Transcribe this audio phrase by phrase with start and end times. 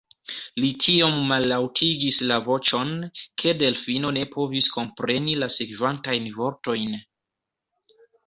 [0.61, 2.93] Li tiom mallaŭtigis la voĉon,
[3.43, 6.97] ke Delfino ne povis kompreni la sekvantajn vortojn.